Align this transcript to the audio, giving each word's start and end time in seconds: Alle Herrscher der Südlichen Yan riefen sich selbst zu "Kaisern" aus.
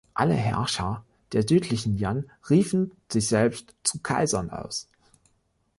Alle 0.15 0.33
Herrscher 0.33 1.05
der 1.31 1.47
Südlichen 1.47 1.95
Yan 1.95 2.25
riefen 2.49 2.91
sich 3.11 3.27
selbst 3.27 3.75
zu 3.83 3.99
"Kaisern" 3.99 4.49
aus. 4.49 4.89